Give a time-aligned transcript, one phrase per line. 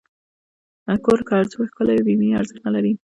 [1.05, 2.91] کور که هر څومره ښکلی وي، بېمینې ارزښت نه لري.